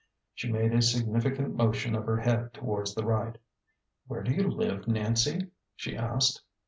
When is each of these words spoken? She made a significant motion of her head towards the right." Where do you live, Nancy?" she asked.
She 0.33 0.51
made 0.51 0.73
a 0.73 0.81
significant 0.81 1.55
motion 1.55 1.93
of 1.93 2.07
her 2.07 2.17
head 2.17 2.55
towards 2.55 2.95
the 2.95 3.05
right." 3.05 3.37
Where 4.07 4.23
do 4.23 4.31
you 4.33 4.49
live, 4.49 4.87
Nancy?" 4.87 5.51
she 5.75 5.95
asked. 5.95 6.41